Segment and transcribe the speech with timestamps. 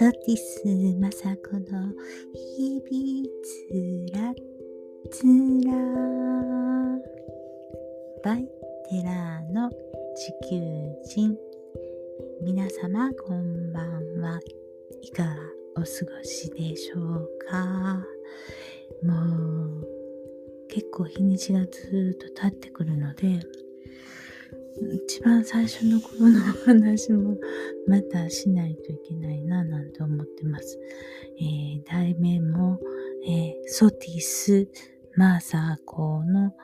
[0.00, 0.64] ソティス
[0.98, 1.92] マサコの
[2.32, 4.32] 日々つら
[5.10, 5.26] つ
[5.66, 5.74] ら
[8.24, 8.48] バイ
[8.88, 10.56] テラーの地球
[11.04, 11.36] 人。
[12.40, 14.40] 皆様こんばんは
[15.02, 15.36] いかが
[15.76, 15.86] お過ご
[16.24, 18.02] しでしょうか？
[19.02, 19.86] もう
[20.70, 23.38] 結構日にちがずっと経ってくるので
[25.06, 27.36] 一番最初の頃のお話も
[27.86, 30.78] またしないといけないななんて思ってます。
[31.38, 32.78] えー、題名も、
[33.26, 34.68] えー、ソティス・
[35.16, 36.54] マーサー校の、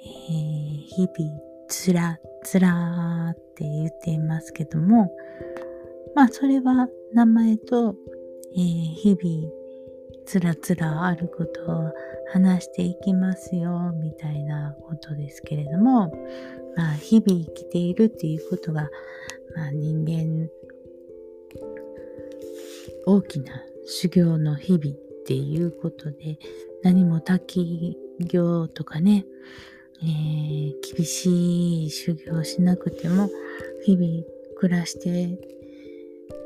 [0.00, 5.10] えー、日々つらつらって言っていますけども、
[6.14, 7.94] まあそれは名前と、
[8.56, 9.52] え、日々
[10.26, 11.92] つらつらあることを
[12.32, 16.12] 話していきますよみたいなことですけれども、
[16.76, 18.90] まあ、日々生きているっていうことが、
[19.54, 20.48] まあ、人間、
[23.06, 23.52] 大きな
[23.86, 26.38] 修行の日々っていうことで、
[26.82, 29.24] 何も滝行とかね、
[30.02, 33.30] えー、厳しい修行しなくても、
[33.84, 34.24] 日々
[34.56, 35.38] 暮らして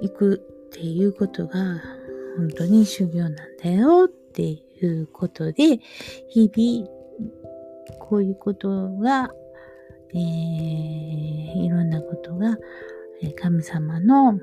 [0.00, 1.82] いくっていうことが、
[2.36, 5.78] 本当に修行なんだよっていうことで、
[6.28, 6.88] 日々、
[7.98, 9.30] こういうことが
[10.14, 12.58] えー、いろんなことが、
[13.36, 14.38] 神様の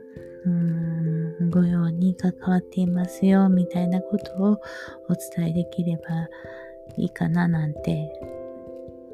[0.46, 4.62] うんご用に関わっていますよ、みたいなことを
[5.10, 6.04] お伝えできれば
[6.98, 8.12] いいかな、なんて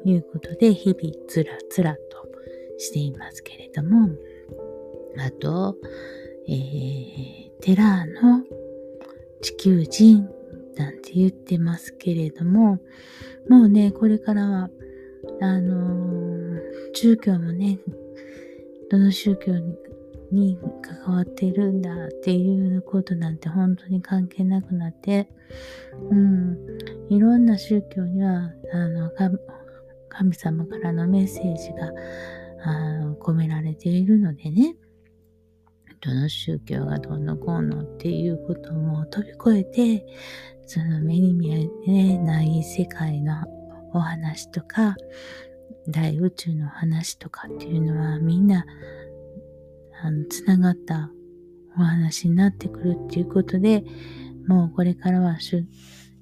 [0.04, 2.28] いうことで、日々つらつらと
[2.78, 4.10] していますけれども、
[5.18, 5.76] あと、
[6.48, 8.44] えー、テラーの
[9.40, 10.28] 地球人
[10.76, 12.78] なんて言ってますけれども、
[13.48, 14.70] もうね、これからは、
[15.40, 16.12] あのー
[16.94, 17.78] 宗教もね、
[18.90, 19.52] どの宗教
[20.30, 20.58] に
[21.04, 25.28] 関わっているんだっていうことなんて本当に関係なくなって、
[26.10, 26.58] うん、
[27.08, 29.10] いろんな宗教には、あの、
[30.08, 31.90] 神様からのメッセージが
[32.64, 34.76] あ込められているのでね、
[36.00, 40.06] どの宗教がどうのこうのっていうことも飛び越えて、
[40.66, 43.44] その目に見えない世界の
[43.92, 44.96] お話とか、
[45.88, 48.64] 大宇宙の話とかっていうのはみんな、
[50.02, 51.10] あの、つながった
[51.76, 53.84] お話になってくるっていうことで、
[54.46, 55.38] もうこれからは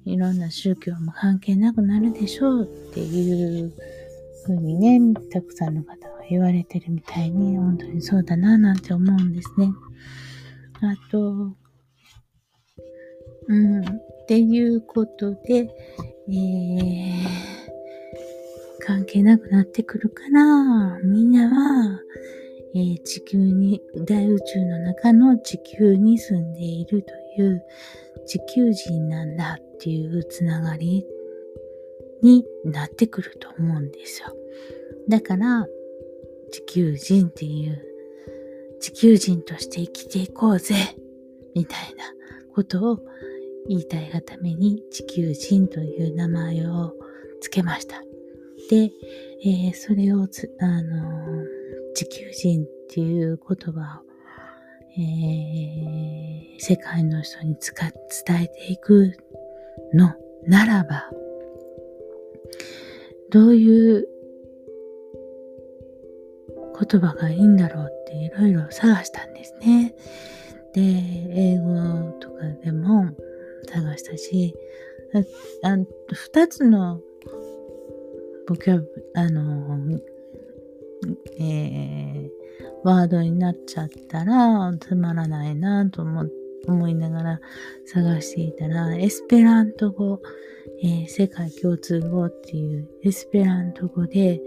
[0.05, 3.73] いろんな宗教も関係なくなるでしょうっていう
[4.45, 9.71] ふうにね、たくさんの方が言われてるみたいに、本当にそうだななんて思うんですね。
[10.81, 11.55] あと、
[13.47, 15.69] うん、っていうことで、
[16.27, 17.60] えー
[18.85, 22.01] 関係なくなってくるから、みんなは、
[22.73, 27.63] えー、地球に、大宇宙の中の地球に住んでいるという
[28.25, 31.05] 地球人なんだっていうつながり
[32.21, 34.35] になってくると思うんですよ。
[35.07, 35.67] だから、
[36.51, 37.81] 地球人っていう、
[38.79, 40.75] 地球人として生きていこうぜ
[41.53, 42.03] みたいな
[42.55, 42.99] ことを
[43.67, 46.93] 言いたいがために地球人という名前を
[47.41, 48.03] 付けました。
[48.71, 48.89] で、
[49.43, 51.43] えー、それをつ、あの
[51.93, 54.05] 地球人っていう言葉を、
[54.97, 59.11] えー、世界の人に使伝えていく
[59.93, 60.13] の
[60.47, 61.09] ならば、
[63.29, 64.07] どういう
[66.79, 69.93] 言葉がいいんだろうっていろいろ探したんですね。
[70.73, 73.09] で、英語とかでも
[73.67, 74.55] 探したし、
[76.13, 77.01] 二つの
[78.51, 79.77] ボキャブ、あの、
[81.39, 82.29] えー、
[82.83, 86.25] ワードになっちゃったらつまらないなと思
[86.67, 87.39] 思いながら
[87.85, 90.19] 探していたら、エスペラント語、
[90.83, 94.41] えー、世界共通語っていうエスペラント語で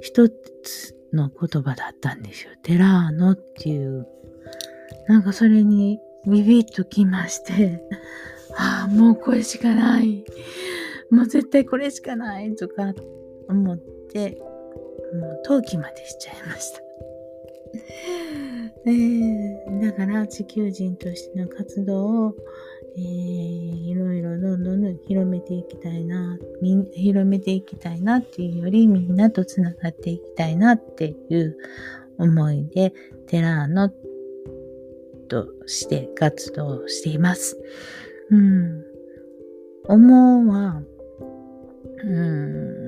[0.00, 2.52] 一つの言葉だったんですよ。
[2.62, 4.06] テラーノっていう。
[5.08, 7.82] なんかそれにビビッときまして、
[8.56, 10.24] ああ、もうこれしかない。
[11.10, 12.94] もう絶対これしかないとか
[13.48, 14.38] 思って、
[15.14, 16.82] もう陶器までしちゃいました。
[18.86, 22.36] えー、だから地球人としての活動を、
[22.96, 26.38] えー、いろいろどんどん広めていきたいな、
[26.92, 31.56] 広めていきたいなっていうよりみんなとつながっていきたいなっていう
[32.18, 32.92] 思いで、
[33.26, 33.90] テラーノ
[35.28, 37.58] として活動しています。
[38.30, 38.84] うん。
[39.88, 40.82] 思うは、
[42.04, 42.85] うん、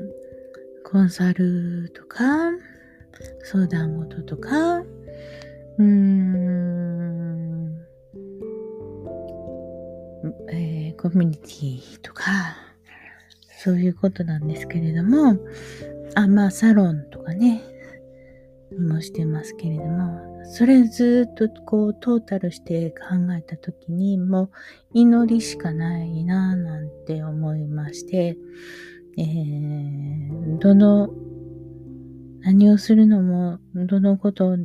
[0.90, 2.25] コンサルとか、
[3.44, 7.79] 相談事とか、うーん、
[10.50, 12.25] えー、コミュニティとか、
[13.58, 15.37] そういうことなんですけれども、
[16.14, 17.61] あ、まあ、サロンとかね、
[18.79, 24.50] もしてますけれども、それずっとこうトータルして考えたときにもう
[24.94, 28.38] 祈りしかないなぁなんて思いまして、
[29.19, 31.11] えー、どの、
[32.41, 34.56] 何をするのも、どのこと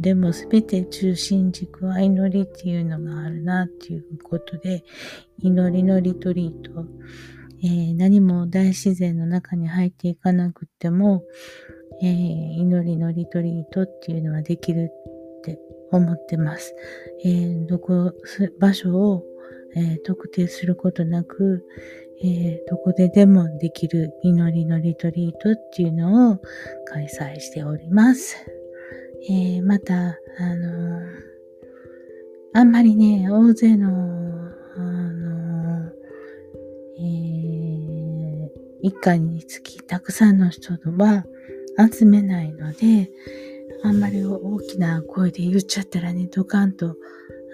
[0.00, 4.84] でもすべて中心軸は祈りっていうのがあるなっていうことで、
[5.38, 6.86] 祈りのリトリート、
[7.62, 11.22] えー、何も大自然の中に入っていかなくても、
[12.02, 14.90] えー、祈りのリトリートっていうのはできる
[15.38, 15.60] って
[15.92, 16.74] 思ってます。
[17.24, 18.12] えー、どこ、
[18.58, 19.24] 場所を、
[19.76, 21.64] え、特定することなく、
[22.22, 26.38] えどこででもできる祈りのリトリートっていうのを
[26.86, 28.36] 開催しております。
[29.28, 31.00] えまた、あの
[32.52, 33.88] あんまりね、大勢の、
[34.76, 35.90] あの
[36.98, 38.50] え
[38.82, 41.24] 一家につきたくさんの人は、
[41.92, 43.10] 集めないので、
[43.82, 46.96] あんまり大きな声で言っちゃったらね、ドカンと、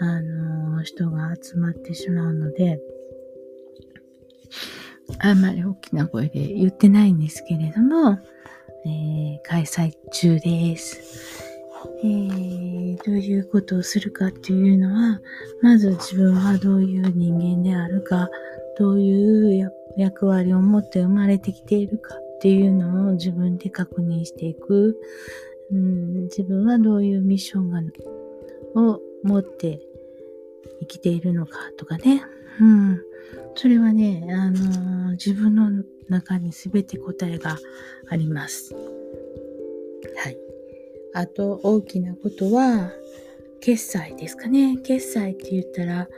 [0.00, 2.80] あの、人が集まってしまうので、
[5.18, 8.18] あんまり大きな声で言ってないんですけれども、
[8.86, 11.50] えー、開催中です。
[12.02, 15.20] えー、どういうことをするかっていうのは、
[15.62, 18.28] まず自分はどういう人間であるか、
[18.78, 24.96] どういう役割を持って生まれてきているかっていうのを自分で確認していく。
[25.72, 27.80] うん、自分はどういうミッションが
[28.76, 29.80] を持って
[30.80, 32.24] 生きているのかとかね。
[32.60, 33.09] うん。
[33.54, 37.58] それはね、あのー、自分の中に全て答えが
[38.08, 38.74] あります。
[38.74, 40.38] はい。
[41.14, 42.92] あと、大きなことは、
[43.60, 44.78] 決済ですかね。
[44.78, 46.08] 決済って言ったら、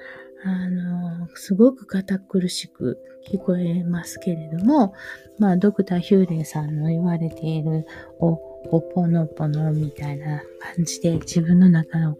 [0.44, 2.99] あの、すごく堅苦しく
[3.29, 4.94] 聞こえますけれども、
[5.38, 7.87] まあ、ドクターヒューレイさんの言われている
[8.19, 8.38] お、
[8.70, 12.17] おぽのぽのみたいな感じで自分の中の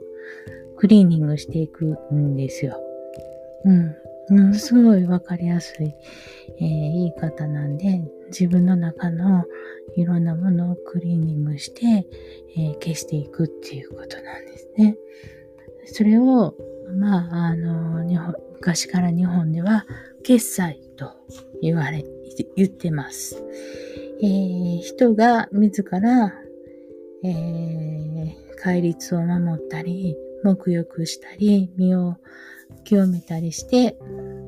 [0.77, 2.81] クリーニングしていくんですよ。
[3.65, 3.95] うん。
[4.29, 5.95] ものすごいわかりやすい、
[6.59, 9.45] えー、言い方なんで、自分の中の
[9.97, 12.07] いろんなものをクリーニングして、
[12.57, 14.97] えー、消していくっていうことなんですね。
[15.87, 16.57] それを
[16.97, 19.87] まあ、あの、日本、昔から日本では、
[20.23, 21.11] 決済と
[21.61, 22.05] 言われ、
[22.57, 23.43] 言ってます。
[24.23, 26.33] えー、人が自ら、
[27.25, 32.17] えー、戒律を守ったり、沐浴したり、身を
[32.85, 33.97] 清めたりして、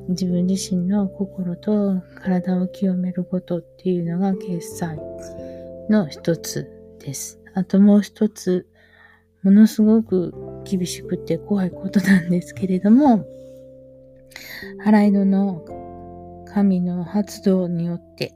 [0.09, 4.97] 自分自身の心と体を清めることっていうのが決済
[5.89, 6.69] の一つ
[6.99, 7.39] です。
[7.53, 8.67] あともう一つ、
[9.43, 10.33] ものすごく
[10.63, 13.25] 厳しくて怖いことなんですけれども、
[14.83, 18.33] 払い戸の神の発動によって、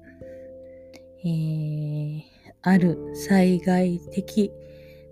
[1.24, 2.22] えー、
[2.62, 4.52] ある災害的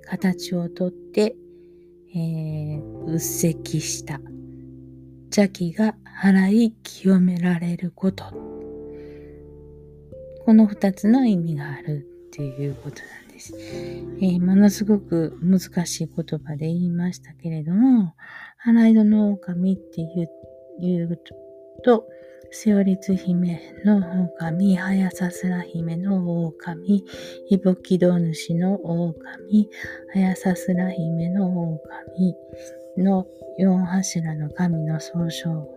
[0.03, 1.35] 形をとって、
[2.17, 4.19] えー、うっした
[5.25, 8.25] 邪気が払い清められること。
[10.45, 13.53] この二つの意味があるっていうことなんです。
[13.55, 18.15] えー、ものすごく難しい言葉で言いましたけれども、
[18.57, 20.01] 花色の狼って
[20.81, 21.17] 言う
[21.83, 22.07] と、
[22.51, 23.97] セオリツ姫の
[24.39, 27.03] 狼、ハヤサスラ姫の狼、
[27.49, 29.69] イボキド主の狼、
[30.13, 32.35] ハヤサスラ姫の狼
[32.97, 33.27] の
[33.57, 35.67] 四柱の神の総称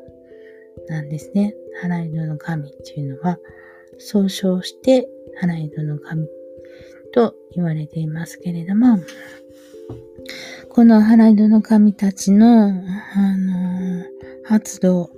[0.89, 1.55] なんですね。
[1.83, 3.39] 花色の神っていうのは、
[3.99, 5.09] 総称して
[5.41, 6.29] 花色の神
[7.13, 8.99] と言われていますけれども、
[10.69, 14.05] この払い戸の神たちの、あの
[14.45, 15.11] 発動、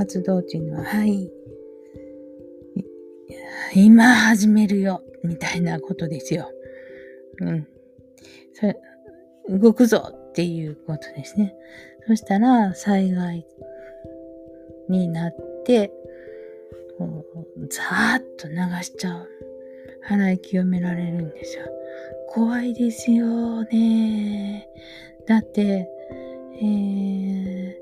[0.00, 1.30] 発動っていうのは、はい、
[3.74, 6.50] 今始めるよ、みたいなことですよ。
[7.42, 7.68] うん。
[8.54, 8.76] それ、
[9.50, 11.54] 動くぞっていうことですね。
[12.06, 13.46] そしたら、災害
[14.88, 15.92] になって、
[17.68, 19.28] ザーッと流しちゃう。
[20.08, 21.64] 払い清められるんですよ。
[22.30, 24.66] 怖いですよね。
[25.26, 25.86] だって、
[26.54, 27.74] えー、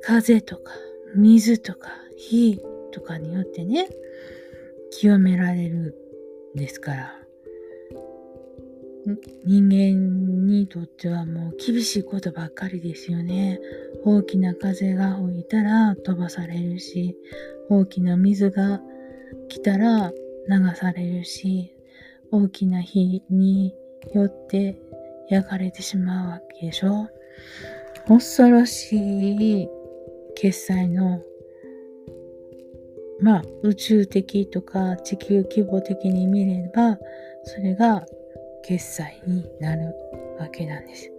[0.00, 0.72] 風とか
[1.14, 2.60] 水とか火
[2.92, 3.88] とかによってね、
[4.90, 5.96] 清められる
[6.54, 7.20] んですから。
[9.44, 13.60] 人間にとってはもう厳しいことばっかりですよね。
[14.04, 17.16] 大きな風が吹いたら飛ばされるし、
[17.68, 18.80] 大きな水が
[19.48, 20.10] 来たら
[20.48, 21.74] 流されるし、
[22.30, 23.74] 大きな火に
[24.14, 24.80] よって
[25.28, 27.08] 焼かれてしまうわけでしょ
[28.08, 29.68] 恐ろしい
[30.34, 31.22] 決済の
[33.20, 36.98] まあ宇宙的とか地球規模的に見れば
[37.44, 38.04] それが
[38.62, 39.94] 決済になる
[40.38, 41.10] わけなんです。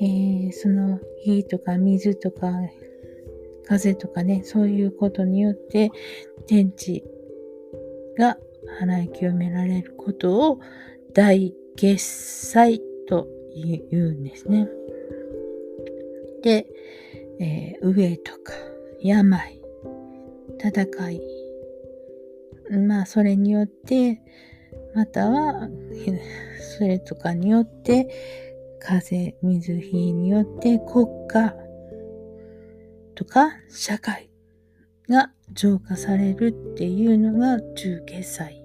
[0.00, 2.50] えー、その火とか水とか
[3.64, 5.90] 風とかね、そういうことによって
[6.46, 7.04] 天地
[8.18, 8.36] が
[8.80, 10.60] 払い清められることを
[11.14, 14.68] 大決済と言うんですね。
[16.42, 16.66] で、
[17.40, 18.52] えー、飢えとか
[19.00, 19.60] 病、
[20.58, 21.20] 戦い、
[22.86, 24.20] まあそれによって、
[24.94, 25.68] または、
[26.78, 28.08] それとかによって、
[28.78, 31.54] 風、水、火によって国家
[33.14, 34.30] とか社会
[35.08, 38.64] が浄化されるっていうのが重決済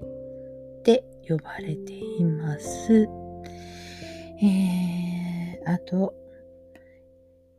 [0.79, 3.07] って呼ばれています。
[4.41, 6.13] えー、あと、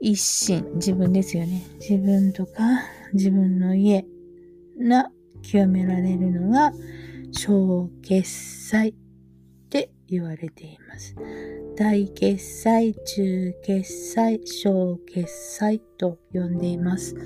[0.00, 1.62] 一心、自分ですよね。
[1.80, 2.52] 自分とか
[3.12, 4.04] 自分の家
[4.78, 5.10] が
[5.42, 6.72] 清められるのが
[7.32, 8.94] 小決済っ
[9.70, 11.16] て言われています。
[11.76, 15.26] 大決済、中決済、小決
[15.56, 17.16] 済と呼んでいます。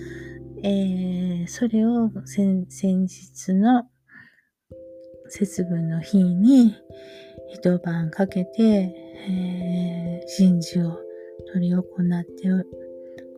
[0.62, 2.66] えー、それを先
[3.02, 3.84] 日の
[5.28, 6.76] 節分の日に
[7.52, 8.62] 一晩かけて、
[9.28, 11.11] えー、神事を
[11.52, 12.48] 執り行って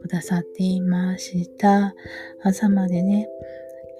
[0.02, 1.94] くださっていました。
[2.42, 3.28] 朝までね、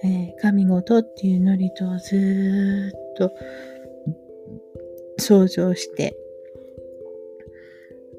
[0.05, 3.33] えー、神事っていうノリとずっと
[5.19, 6.17] 想像して、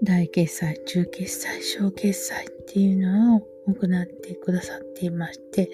[0.03, 5.69] 大決済、中決済、小決済っていうのを行ってくださっていまして、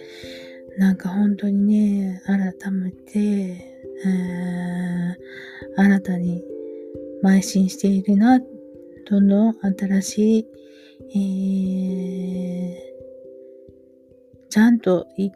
[0.77, 6.43] なんか本当にね、改めて、えー、新たに
[7.23, 8.39] 邁進しているな、
[9.05, 10.47] どんどん新しい、
[11.15, 15.31] えー、ちゃんと生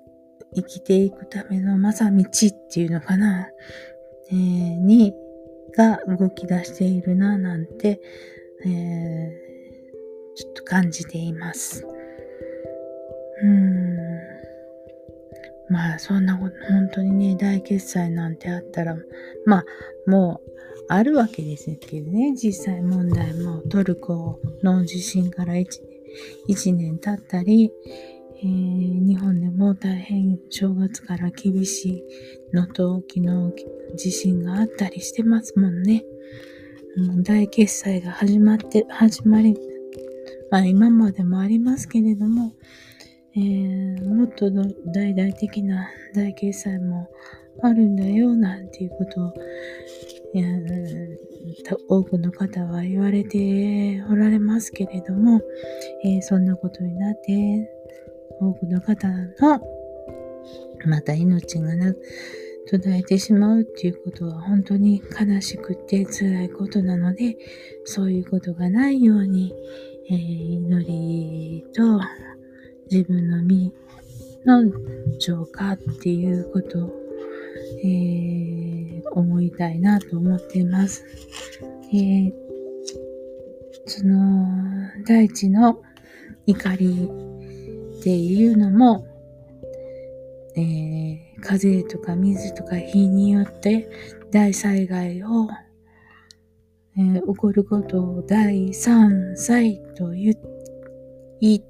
[0.64, 2.28] きていくためのまさ道っ
[2.72, 3.50] ていうのかな、
[4.30, 4.36] えー、
[4.80, 5.14] に、
[5.76, 8.00] が動き出しているな、なんて、
[8.66, 11.86] えー、ちょっと感じています。
[13.44, 14.15] うん。
[15.70, 18.96] まあ、そんなこと、本当にね、大決済なんてあったら、
[19.46, 19.66] まあ、
[20.10, 20.56] もう、
[20.88, 25.66] あるわけですけどね、実際問題もトルコの地震から1
[26.48, 27.72] 年 ,1 年経ったり、
[28.38, 32.04] えー、日本でも大変正月から厳しい
[32.54, 33.52] 能登沖の
[33.96, 36.04] 地震があったりしてますもんね。
[37.24, 39.58] 大決済が始まって、始まり、
[40.52, 42.54] まあ今までもありますけれども、
[43.38, 47.10] えー、もっと大々的な大決済も
[47.62, 49.34] あるんだよ、なんていうことを、
[51.90, 55.42] 多くの方は言われておられますけれども、
[56.04, 57.70] えー、そんなことになって、
[58.40, 59.62] 多くの方の、
[60.86, 61.94] また命がな、
[62.68, 67.38] 途絶えてしまうっていうことは本当に悲しくて辛いことなので、
[67.84, 69.54] そういうことがないように、
[70.10, 72.00] えー、祈りと
[72.92, 73.74] 自分の身
[74.46, 74.72] の
[75.20, 76.94] 浄化っていうことを、
[77.84, 81.04] えー、思いたいなと思っています。
[81.94, 82.34] えー、
[83.86, 84.48] その
[85.08, 85.82] 大地の
[86.46, 87.10] 怒り
[88.00, 89.08] っていうのも、
[90.56, 93.88] えー風とか水とか火によって
[94.32, 95.48] 大災害を、
[96.98, 100.36] えー、起こることを第三災と言
[101.40, 101.62] い、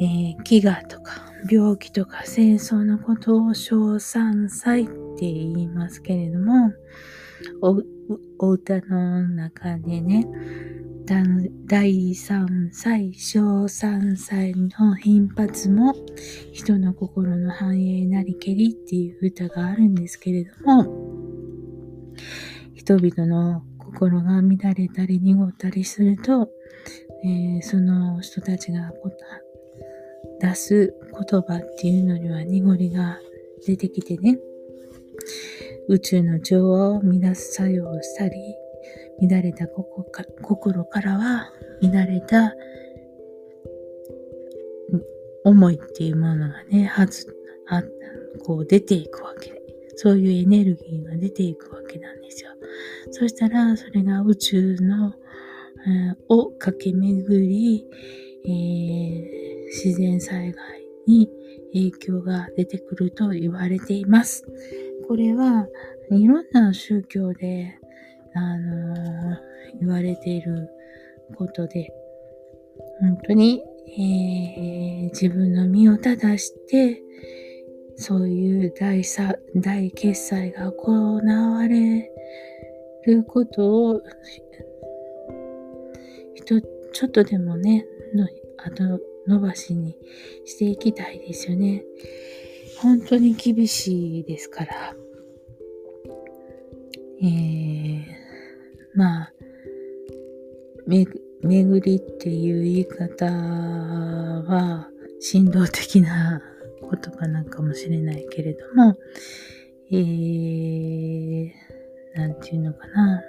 [0.00, 6.72] えー、飢餓とか病気とか戦争のことを小三災って言いますけれども、
[7.60, 7.82] お
[8.38, 10.26] お歌の中でね、
[11.66, 15.94] 第3歳、小3歳の頻発も
[16.52, 22.14] 人の心の繁栄なりけりっていう歌があるんですけれども、
[22.74, 26.48] 人々の心が乱れたり濁ったりすると、
[27.24, 28.92] えー、その人たちが
[30.40, 33.20] 出す言葉っていうのには濁りが
[33.66, 34.38] 出てきてね、
[35.88, 38.34] 宇宙の調和を乱す作用をしたり、
[39.20, 42.54] 乱れた心からは乱れた
[45.44, 47.82] 思いっていうものがね、はず、は、
[48.44, 49.60] こう出ていくわけで、
[49.96, 52.50] そういうエネルギーが出ていくわけなんですよ。
[53.10, 55.14] そしたら、それが宇宙の、
[55.86, 57.86] えー、を駆け巡り、
[58.44, 61.30] えー、自然災害に
[61.72, 64.44] 影響が出てくると言われています。
[65.08, 65.66] これは
[66.10, 67.80] いろんな宗教で
[68.34, 69.38] あのー、
[69.80, 70.68] 言われている
[71.36, 71.92] ことで、
[73.00, 77.02] 本当に、えー、自分の身を正して、
[77.96, 82.10] そういう大さ大決済が行われ
[83.04, 84.02] ることを、
[86.92, 89.96] ちょっとでもね、の後伸ばしに
[90.44, 91.84] していきたいですよね。
[92.80, 94.96] 本当に厳しいですから。
[97.22, 98.04] えー、
[98.94, 99.32] まあ、
[100.86, 101.06] め、
[101.42, 104.88] 巡りっていう言い方は
[105.20, 106.40] 振動的な
[106.80, 108.96] 言葉なんかもしれないけれども、
[109.92, 111.50] えー、
[112.14, 113.22] なんていうのかな。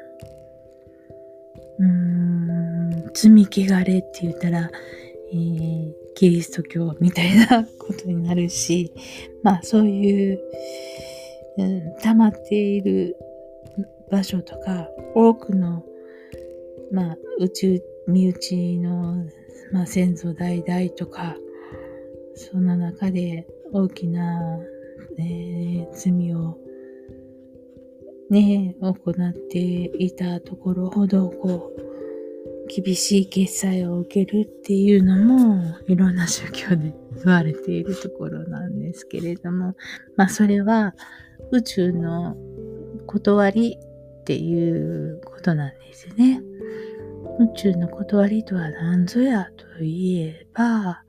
[1.80, 4.72] うーん、罪汚れって言ったら、
[5.32, 8.92] えー、キリスト教みたいなことになるし、
[9.44, 10.40] まあそういう、
[11.58, 13.16] うん、溜まっている
[14.10, 15.84] 場所とか、多くの、
[16.92, 19.26] まあ宇宙、身内の、
[19.72, 21.38] まあ先祖代々とか、
[22.36, 24.60] その中で大きな、
[25.18, 26.58] えー、罪を
[28.30, 31.91] ね、行っていたところほど、こう、
[32.74, 39.76] 厳しい決済を受けるっていうのも、いろんな宗教で言われているところなんですけれども、
[40.16, 40.96] まあそれは
[41.52, 42.38] 宇宙の
[43.08, 46.42] 断りっていうことなんですね。
[47.40, 51.04] 宇宙の断りとは何ぞやといえば、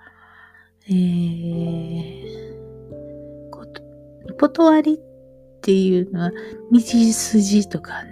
[0.88, 2.23] えー、
[4.37, 5.00] 断りっ
[5.61, 6.33] ていうのは
[6.73, 8.02] 道筋とか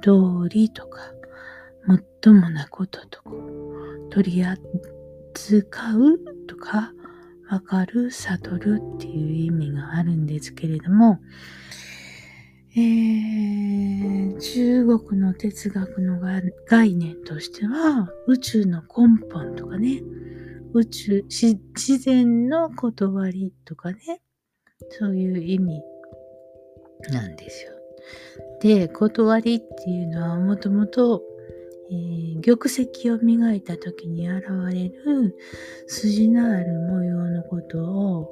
[0.00, 1.13] 道理とか
[1.86, 3.30] もっともなこととか、
[4.10, 6.92] 取り扱うとか、
[7.50, 11.20] わかる、悟るっていう意味があるんですけれども、
[12.76, 16.18] えー、中国の哲学の
[16.66, 20.02] 概念としては、宇宙の根本とかね、
[20.72, 24.22] 宇宙、自然の断りとかね、
[24.90, 25.82] そういう意味
[27.12, 27.72] なんですよ。
[28.60, 31.22] で、断りっていうのはもともと
[31.90, 35.36] えー、玉石を磨いた時に現れる
[35.86, 38.30] 筋のある模様のことを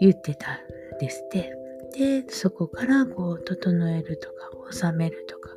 [0.00, 0.60] 言ってた
[0.96, 1.52] んですって。
[1.96, 5.50] で、そこからこう整えるとか収めるとか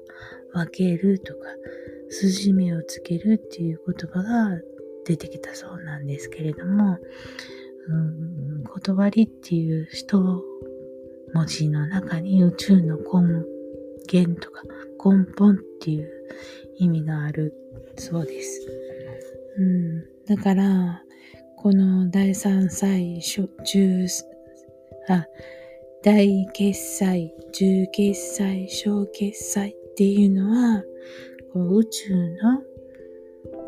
[0.54, 1.48] 分けるとか
[2.10, 4.62] 筋目をつけるっていう言葉が
[5.06, 6.98] 出てきたそうなんですけれども、
[7.88, 7.98] う
[8.60, 10.20] ん、断りっていう一
[11.34, 13.46] 文字の中に宇宙の根
[14.12, 14.64] 源とか
[15.04, 16.10] 根本っていう
[16.78, 17.54] 意味がある
[17.98, 18.68] そうです。
[19.58, 20.06] うん。
[20.26, 21.04] だから、
[21.56, 24.08] この第三歳、中、
[25.10, 25.26] あ、
[26.04, 30.84] 大決済、中決済、小決済っていうのは、
[31.54, 32.62] こう宇宙の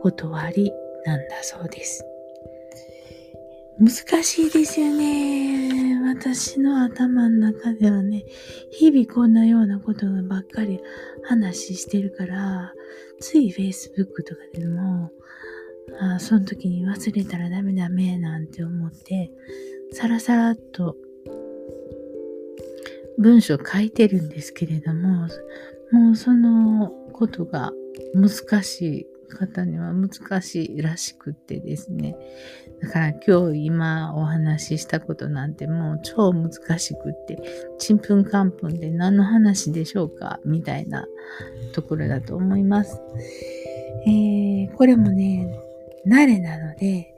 [0.01, 0.71] 断り
[1.05, 2.05] なんだそうです。
[3.79, 5.97] 難しいですよね。
[6.03, 8.25] 私の頭の中ではね、
[8.71, 10.81] 日々こんなようなことばっかり
[11.23, 12.73] 話してるから、
[13.21, 15.11] つい Facebook とかでも、
[16.01, 19.31] あその時に忘れたらダメダメなんて思って、
[19.93, 20.97] さらさらっと
[23.17, 25.27] 文章書いてるんですけれども、
[25.91, 27.71] もうそのことが
[28.13, 32.17] 難しい方には難しいらしくってですね。
[32.81, 37.37] だから今日今お話ししたことなんてもう超難しくって、
[37.77, 41.05] ちんぷんかんぷんで何の話でしょうかみたいな
[41.73, 43.01] ところだと思います。
[44.05, 45.53] えー、これもね、
[46.07, 47.13] 慣れなので、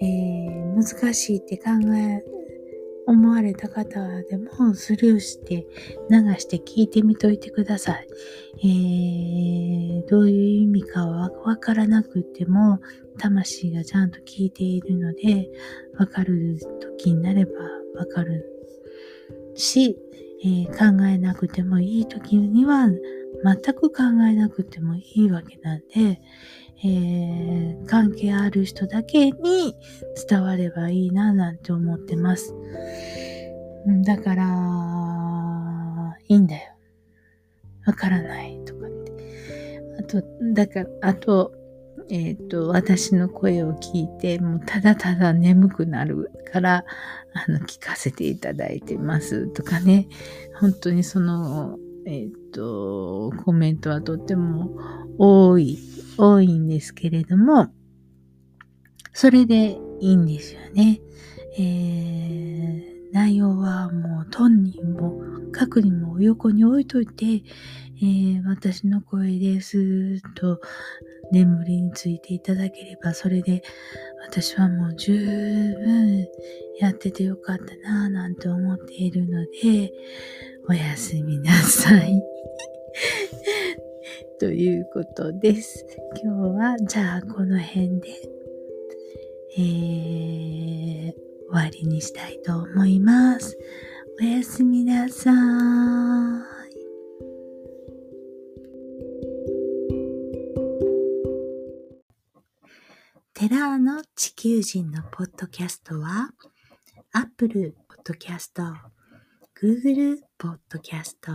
[0.00, 2.35] えー、難しいって考え
[3.06, 5.66] 思われた方でもスルーして
[6.10, 8.06] 流して聞いてみといてください。
[8.58, 12.80] えー、どういう意味かはわからなくても
[13.18, 15.48] 魂がちゃんと聞いているので
[15.98, 17.52] わかる時になれば
[17.94, 18.44] わかる
[19.54, 19.96] し、
[20.42, 22.88] えー、考えなくてもいい時には
[23.44, 26.20] 全く考えなくてもいいわけなんで、
[26.84, 29.74] えー、関係ある人だけに
[30.28, 32.54] 伝わればいいななんて思ってます。
[34.04, 36.72] だから、いいんだよ。
[37.86, 39.80] わからないとかって。
[40.00, 41.52] あと、だから、あと、
[42.08, 46.84] えっ、ー、と、私の声を聞いて、もうただただ眠くなるから、
[47.32, 50.08] あの、聞かせていただいてますとかね。
[50.60, 54.70] 本当にその、えっ、と、コメントはとっても
[55.18, 55.78] 多い
[56.16, 57.68] 多いんですけれども、
[59.12, 61.00] それでいいんですよね。
[61.58, 65.20] えー、内容はもうトンにも
[65.52, 69.78] 角にも横に置いといて、えー、私の声です
[70.18, 70.60] っと
[71.32, 73.62] 眠りについていただければ、それで
[74.28, 76.26] 私はもう十分
[76.78, 79.92] やっててよかったなぁなんて思っているので、
[80.68, 82.20] おやすみなさい。
[84.40, 85.86] ということです。
[86.20, 88.08] 今日はじゃあこの辺で、
[89.58, 93.56] えー、終わりにしたいと思います。
[94.20, 95.34] おやすみなさい。
[103.34, 106.32] テラーの地球人のポッドキャストは、
[107.12, 108.74] Apple Podcast、
[109.62, 111.32] Google ポッドキャスト、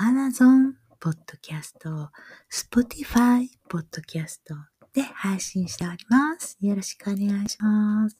[0.00, 2.10] Amazon ポッドキャスト、
[2.52, 4.54] Spotify ポッドキャスト
[4.92, 6.56] で配信しております。
[6.60, 8.16] よろしくお願いします。